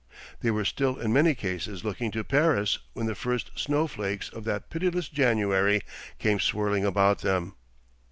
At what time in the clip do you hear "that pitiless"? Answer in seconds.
4.45-5.07